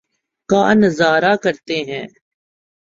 [0.49, 2.05] کا نظارہ کرتے ہیں